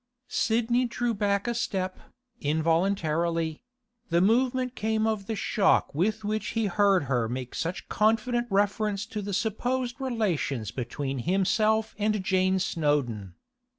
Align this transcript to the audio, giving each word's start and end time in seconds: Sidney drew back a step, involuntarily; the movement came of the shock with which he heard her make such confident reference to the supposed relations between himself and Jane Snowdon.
Sidney 0.29 0.85
drew 0.85 1.13
back 1.13 1.47
a 1.47 1.53
step, 1.53 1.99
involuntarily; 2.39 3.61
the 4.09 4.19
movement 4.19 4.73
came 4.75 5.05
of 5.05 5.27
the 5.27 5.35
shock 5.35 5.93
with 5.93 6.23
which 6.23 6.47
he 6.57 6.65
heard 6.65 7.03
her 7.03 7.29
make 7.29 7.53
such 7.53 7.87
confident 7.87 8.47
reference 8.49 9.05
to 9.05 9.21
the 9.21 9.29
supposed 9.31 10.01
relations 10.01 10.71
between 10.71 11.19
himself 11.19 11.93
and 11.99 12.23
Jane 12.23 12.57
Snowdon. 12.57 13.35